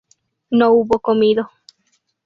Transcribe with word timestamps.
no 0.49 0.71
hubo 0.73 0.97
comido 0.97 1.47